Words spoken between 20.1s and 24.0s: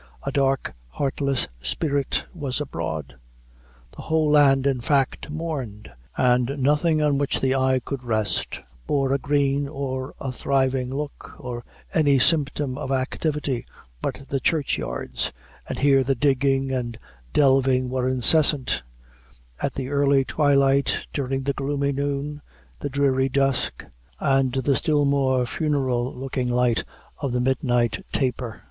twilight, during the gloomy noon, the dreary dusk,